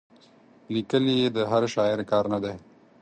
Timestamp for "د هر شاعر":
1.35-1.99